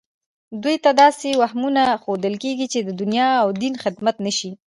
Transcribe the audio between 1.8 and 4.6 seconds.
ښودل کېږي چې د دنیا او دین خدمت نه شي